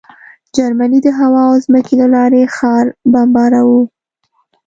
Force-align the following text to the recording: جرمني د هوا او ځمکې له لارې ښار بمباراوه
جرمني 0.55 0.99
د 1.03 1.07
هوا 1.19 1.43
او 1.49 1.55
ځمکې 1.65 1.93
له 2.01 2.07
لارې 2.15 2.43
ښار 2.55 2.85
بمباراوه 3.11 3.81